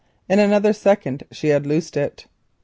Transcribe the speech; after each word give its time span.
In 0.27 0.39
another 0.39 0.73
second 0.73 1.25
she 1.31 1.49
had 1.49 1.67
loosed 1.67 1.95
it. 1.95 2.25